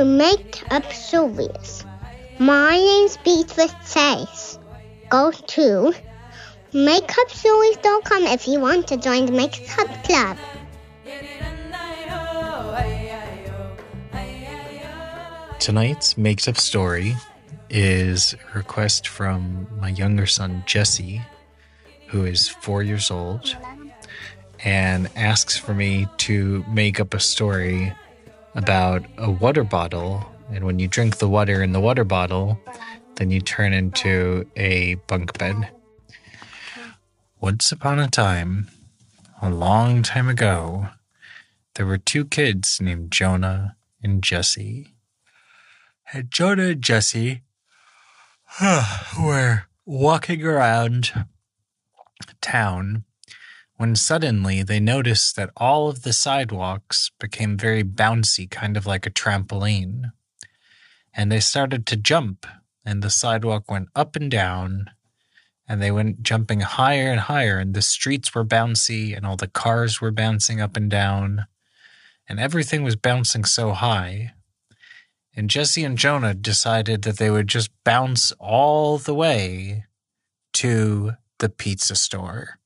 [0.00, 1.84] to Make Up Stories.
[2.38, 4.58] Beats with Chase.
[5.10, 5.92] Go to
[6.72, 10.38] makeupstories.com if you want to join the Makeup Club.
[15.58, 17.14] Tonight's Makes Up Story
[17.68, 21.20] is a request from my younger son, Jesse,
[22.06, 23.54] who is four years old,
[24.64, 27.92] and asks for me to make up a story
[28.54, 30.24] about a water bottle.
[30.50, 32.58] And when you drink the water in the water bottle,
[33.16, 35.70] then you turn into a bunk bed.
[37.40, 38.68] Once upon a time,
[39.40, 40.88] a long time ago,
[41.74, 44.94] there were two kids named Jonah and Jesse.
[46.12, 47.42] And Jonah and Jesse
[49.20, 51.12] were walking around
[52.40, 53.04] town
[53.80, 59.06] when suddenly they noticed that all of the sidewalks became very bouncy, kind of like
[59.06, 60.12] a trampoline.
[61.14, 62.46] And they started to jump,
[62.84, 64.90] and the sidewalk went up and down,
[65.66, 69.48] and they went jumping higher and higher, and the streets were bouncy, and all the
[69.48, 71.46] cars were bouncing up and down,
[72.28, 74.34] and everything was bouncing so high.
[75.34, 79.86] And Jesse and Jonah decided that they would just bounce all the way
[80.52, 82.59] to the pizza store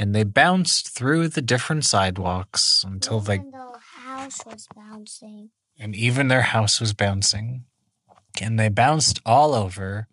[0.00, 5.50] and they bounced through the different sidewalks until they And the house was bouncing.
[5.78, 7.64] and even their house was bouncing.
[8.40, 10.08] And they bounced all over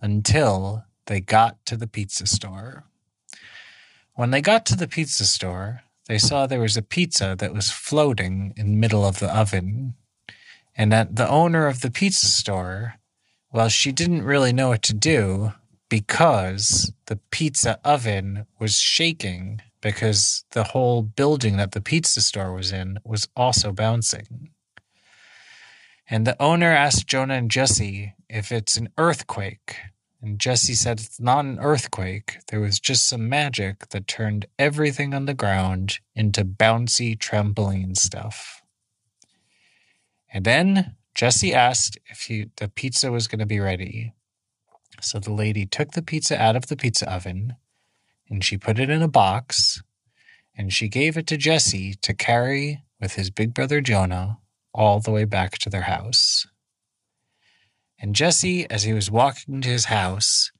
[0.00, 2.84] until they got to the pizza store.
[4.14, 7.72] When they got to the pizza store, they saw there was a pizza that was
[7.72, 9.94] floating in the middle of the oven.
[10.76, 12.94] And that the owner of the pizza store,
[13.52, 15.52] well, she didn't really know what to do
[15.88, 22.72] because the pizza oven was shaking because the whole building that the pizza store was
[22.72, 24.50] in was also bouncing.
[26.08, 29.76] And the owner asked Jonah and Jesse if it's an earthquake.
[30.22, 32.38] And Jesse said it's not an earthquake.
[32.48, 38.62] There was just some magic that turned everything on the ground into bouncy trampoline stuff.
[40.32, 44.12] And then Jesse asked if he, the pizza was going to be ready.
[45.00, 47.56] So the lady took the pizza out of the pizza oven
[48.28, 49.82] and she put it in a box
[50.56, 54.38] and she gave it to Jesse to carry with his big brother Jonah
[54.72, 56.46] all the way back to their house.
[57.98, 60.50] And Jesse, as he was walking to his house,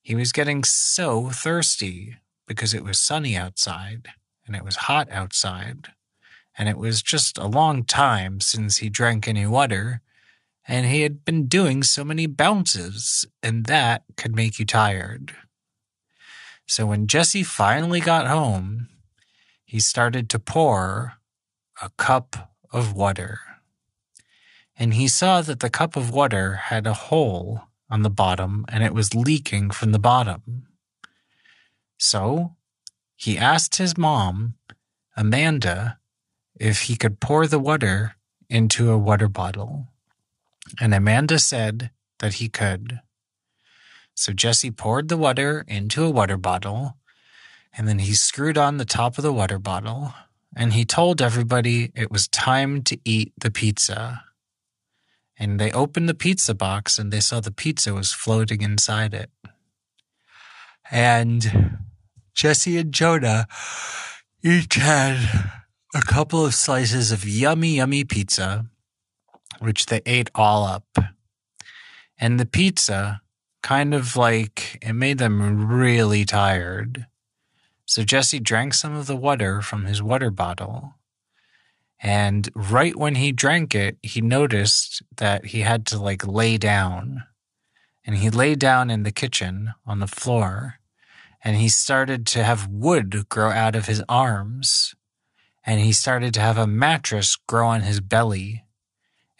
[0.00, 2.16] he was getting so thirsty
[2.46, 4.08] because it was sunny outside
[4.46, 5.88] and it was hot outside.
[6.58, 10.02] And it was just a long time since he drank any water
[10.66, 15.34] and he had been doing so many bounces, and that could make you tired.
[16.66, 18.88] So when Jesse finally got home,
[19.64, 21.14] he started to pour
[21.80, 23.40] a cup of water.
[24.78, 28.82] And he saw that the cup of water had a hole on the bottom and
[28.82, 30.66] it was leaking from the bottom.
[31.98, 32.56] So
[33.16, 34.54] he asked his mom,
[35.16, 35.98] Amanda,
[36.58, 38.16] if he could pour the water
[38.48, 39.88] into a water bottle.
[40.80, 41.90] And Amanda said
[42.20, 43.00] that he could.
[44.14, 46.96] So Jesse poured the water into a water bottle,
[47.76, 50.14] and then he screwed on the top of the water bottle,
[50.54, 54.22] and he told everybody it was time to eat the pizza.
[55.38, 59.30] And they opened the pizza box, and they saw the pizza was floating inside it.
[60.90, 61.78] And
[62.34, 63.46] Jesse and Jonah
[64.42, 65.16] each had
[65.94, 68.66] a couple of slices of yummy, yummy pizza
[69.58, 70.86] which they ate all up.
[72.18, 73.22] And the pizza
[73.62, 77.06] kind of like it made them really tired.
[77.84, 80.94] So Jesse drank some of the water from his water bottle.
[82.00, 87.24] And right when he drank it, he noticed that he had to like lay down.
[88.04, 90.80] And he lay down in the kitchen on the floor.
[91.44, 94.94] And he started to have wood grow out of his arms.
[95.64, 98.64] And he started to have a mattress grow on his belly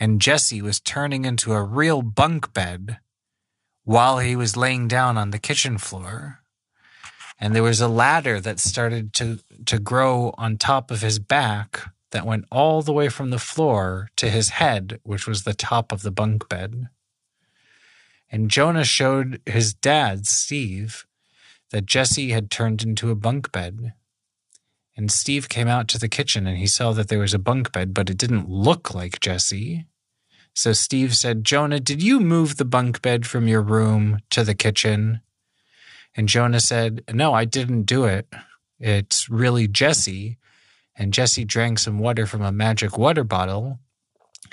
[0.02, 2.98] and Jesse was turning into a real bunk bed
[3.84, 6.40] while he was laying down on the kitchen floor.
[7.38, 11.82] And there was a ladder that started to, to grow on top of his back
[12.10, 15.92] that went all the way from the floor to his head, which was the top
[15.92, 16.88] of the bunk bed.
[18.28, 21.06] And Jonah showed his dad, Steve,
[21.70, 23.92] that Jesse had turned into a bunk bed.
[24.96, 27.70] And Steve came out to the kitchen and he saw that there was a bunk
[27.70, 29.86] bed, but it didn't look like Jesse.
[30.54, 34.54] So Steve said, Jonah, did you move the bunk bed from your room to the
[34.54, 35.20] kitchen?
[36.14, 38.28] And Jonah said, No, I didn't do it.
[38.78, 40.38] It's really Jesse.
[40.94, 43.78] And Jesse drank some water from a magic water bottle.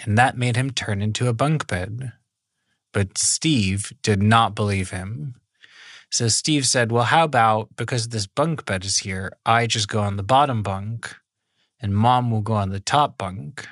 [0.05, 2.13] and that made him turn into a bunk bed.
[2.93, 5.35] But Steve did not believe him.
[6.09, 10.01] So Steve said, Well, how about because this bunk bed is here, I just go
[10.01, 11.15] on the bottom bunk
[11.81, 13.67] and mom will go on the top bunk.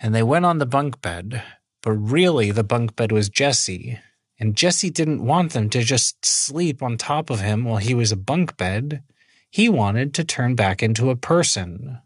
[0.00, 1.42] And they went on the bunk bed,
[1.82, 3.98] but really the bunk bed was Jesse.
[4.38, 8.12] And Jesse didn't want them to just sleep on top of him while he was
[8.12, 9.02] a bunk bed.
[9.50, 11.98] He wanted to turn back into a person.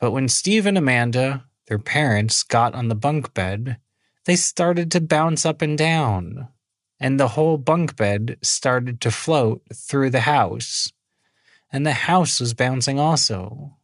[0.00, 3.78] But when Steve and Amanda, their parents, got on the bunk bed,
[4.24, 6.48] they started to bounce up and down
[7.00, 10.92] and the whole bunk bed started to float through the house.
[11.70, 13.76] And the house was bouncing also.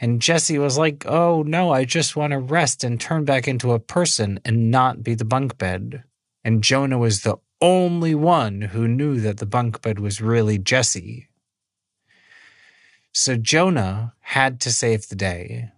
[0.00, 3.72] And Jesse was like, Oh no, I just want to rest and turn back into
[3.72, 6.04] a person and not be the bunk bed.
[6.42, 11.28] And Jonah was the only one who knew that the bunk bed was really Jesse.
[13.12, 15.70] So Jonah had to save the day.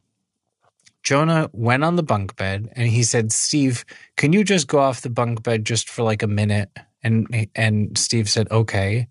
[1.02, 3.84] Jonah went on the bunk bed and he said, Steve,
[4.16, 6.70] can you just go off the bunk bed just for like a minute?
[7.02, 9.08] And and Steve said, okay.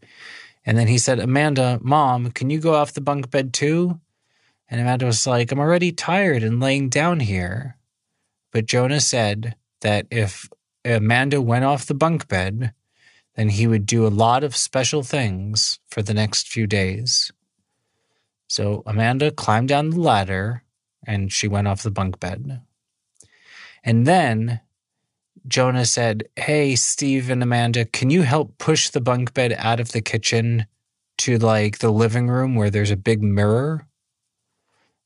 [0.66, 4.00] And then he said, Amanda, mom, can you go off the bunk bed too?
[4.71, 7.77] And Amanda was like, I'm already tired and laying down here.
[8.53, 10.50] But Jonah said that if
[10.85, 12.73] Amanda went off the bunk bed,
[13.35, 17.33] then he would do a lot of special things for the next few days.
[18.47, 20.63] So Amanda climbed down the ladder
[21.06, 22.62] and she went off the bunk bed.
[23.83, 24.62] And then
[25.47, 29.91] Jonah said, Hey, Steve and Amanda, can you help push the bunk bed out of
[29.91, 30.65] the kitchen
[31.19, 33.88] to like the living room where there's a big mirror?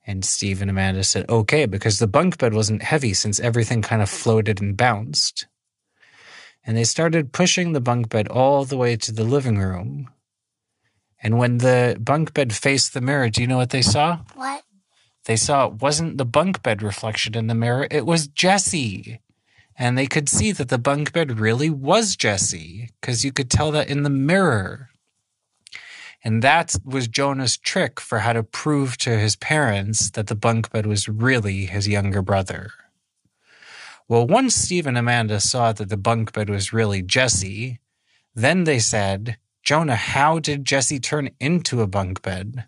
[0.07, 4.01] And Steve and Amanda said, Okay, because the bunk bed wasn't heavy since everything kind
[4.01, 5.47] of floated and bounced.
[6.65, 10.09] And they started pushing the bunk bed all the way to the living room.
[11.21, 14.19] And when the bunk bed faced the mirror, do you know what they saw?
[14.35, 14.63] What?
[15.25, 19.19] They saw it wasn't the bunk bed reflection in the mirror, it was Jesse.
[19.77, 23.71] And they could see that the bunk bed really was Jesse, because you could tell
[23.71, 24.89] that in the mirror.
[26.25, 30.71] And that was Jonah's trick for how to prove to his parents that the bunk
[30.71, 32.71] bed was really his younger brother.
[34.07, 37.79] Well, once Steve and Amanda saw that the bunk bed was really Jesse,
[38.33, 42.65] then they said, Jonah, how did Jesse turn into a bunk bed?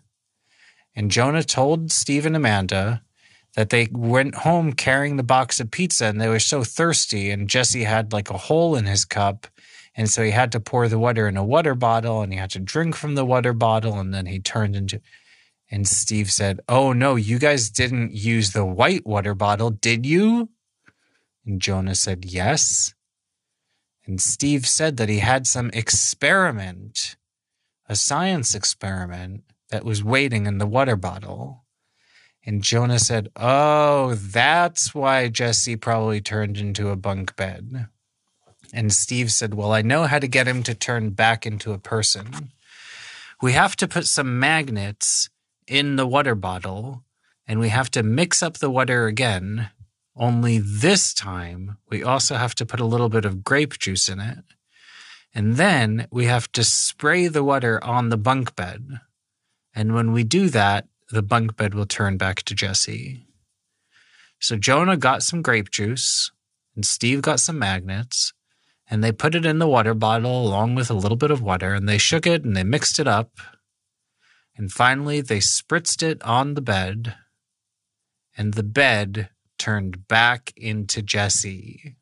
[0.94, 3.02] And Jonah told Steve and Amanda
[3.56, 7.30] that they went home carrying the box of pizza and they were so thirsty.
[7.30, 9.48] And Jesse had like a hole in his cup.
[9.98, 12.50] And so he had to pour the water in a water bottle and he had
[12.50, 13.98] to drink from the water bottle.
[13.98, 15.00] And then he turned into.
[15.72, 20.50] And Steve said, Oh, no, you guys didn't use the white water bottle, did you?
[21.44, 22.94] And Jonah said, Yes.
[24.06, 27.16] And Steve said that he had some experiment,
[27.88, 31.64] a science experiment that was waiting in the water bottle.
[32.46, 37.88] And Jonah said, Oh, that's why Jesse probably turned into a bunk bed.
[38.72, 41.78] And Steve said, Well, I know how to get him to turn back into a
[41.78, 42.52] person.
[43.40, 45.30] We have to put some magnets
[45.66, 47.04] in the water bottle
[47.46, 49.70] and we have to mix up the water again.
[50.14, 54.20] Only this time, we also have to put a little bit of grape juice in
[54.20, 54.44] it.
[55.34, 59.00] And then we have to spray the water on the bunk bed.
[59.74, 63.24] And when we do that, the bunk bed will turn back to Jesse.
[64.40, 66.30] So Jonah got some grape juice,
[66.74, 68.32] and Steve got some magnets,
[68.90, 71.74] and they put it in the water bottle along with a little bit of water,
[71.74, 73.38] and they shook it and they mixed it up.
[74.56, 77.14] And finally, they spritzed it on the bed,
[78.36, 81.96] and the bed turned back into Jesse.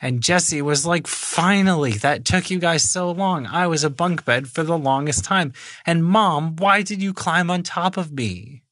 [0.00, 3.46] And Jesse was like, finally, that took you guys so long.
[3.46, 5.52] I was a bunk bed for the longest time.
[5.84, 8.62] And mom, why did you climb on top of me?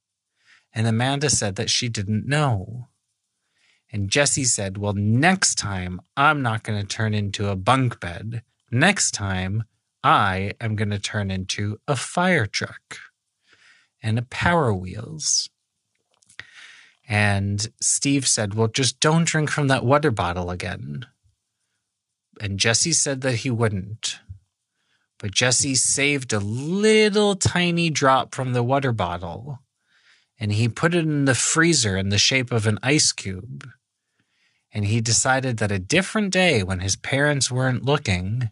[0.72, 2.87] And Amanda said that she didn't know.
[3.92, 8.42] And Jesse said, well, next time I'm not going to turn into a bunk bed.
[8.70, 9.64] Next time
[10.04, 12.98] I am going to turn into a fire truck
[14.02, 15.48] and a power wheels.
[17.08, 21.06] And Steve said, Well, just don't drink from that water bottle again
[22.40, 24.20] and Jesse said that he wouldn't.
[25.18, 29.60] But Jesse saved a little tiny drop from the water bottle
[30.38, 33.68] and he put it in the freezer in the shape of an ice cube.
[34.72, 38.50] And he decided that a different day when his parents weren't looking,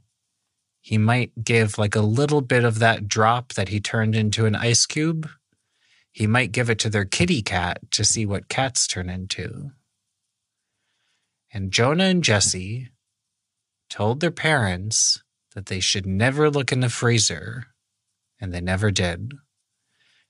[0.80, 4.54] he might give like a little bit of that drop that he turned into an
[4.54, 5.28] ice cube.
[6.12, 9.72] He might give it to their kitty cat to see what cats turn into.
[11.52, 12.88] And Jonah and Jesse
[13.90, 15.22] told their parents
[15.54, 17.66] that they should never look in the freezer,
[18.40, 19.32] and they never did.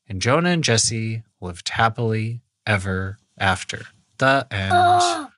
[0.08, 3.86] And Jonah and Jesse lived happily ever after.
[4.18, 4.72] The end.
[4.74, 5.30] Oh,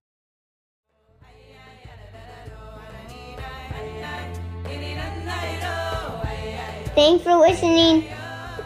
[6.98, 8.10] Thanks for listening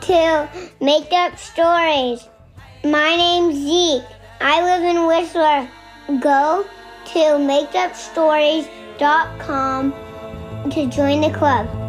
[0.00, 0.48] to
[0.80, 2.26] Make Up Stories.
[2.82, 4.02] My name's Zeke.
[4.40, 5.68] I live in Whistler.
[6.18, 6.64] Go
[7.12, 9.92] to makeupstories.com
[10.70, 11.81] to join the club.